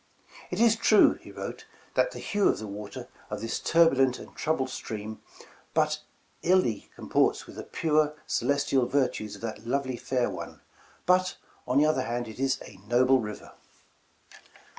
"It 0.49 0.59
is 0.59 0.75
true," 0.75 1.13
he 1.21 1.31
wrote, 1.31 1.67
"that 1.93 2.09
the 2.09 2.17
hue 2.17 2.49
of 2.49 2.57
the 2.57 2.65
water 2.65 3.07
of 3.29 3.39
this 3.39 3.59
turbulent 3.59 4.17
and 4.17 4.35
troubled 4.35 4.71
stream 4.71 5.21
but 5.75 5.99
illy 6.41 6.89
comports 6.95 7.45
with 7.45 7.55
the 7.55 7.63
pure, 7.63 8.15
celestial 8.25 8.87
virtues 8.87 9.35
of 9.35 9.41
that 9.41 9.67
lovely 9.67 9.97
fair 9.97 10.27
one, 10.27 10.61
but 11.05 11.35
on 11.67 11.77
the 11.77 11.85
other 11.85 12.01
hand, 12.01 12.27
it 12.27 12.39
is 12.39 12.59
a 12.65 12.79
noble 12.87 13.19
river. 13.19 13.51